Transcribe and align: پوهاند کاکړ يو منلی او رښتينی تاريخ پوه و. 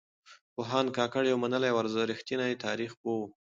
پوهاند 0.53 0.89
کاکړ 0.97 1.23
يو 1.31 1.37
منلی 1.43 1.69
او 1.71 1.79
رښتينی 2.11 2.53
تاريخ 2.65 2.91
پوه 3.01 3.15
و. 3.19 3.23